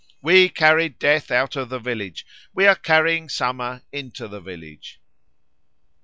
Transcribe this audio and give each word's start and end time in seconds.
We 0.23 0.49
carried 0.49 0.97
Death 0.97 1.29
out 1.29 1.55
of 1.55 1.69
the 1.69 1.77
village, 1.77 2.25
We 2.55 2.65
are 2.65 2.73
carrying 2.73 3.29
Summer 3.29 3.83
into 3.91 4.27
the 4.27 4.41
village." 4.41 4.99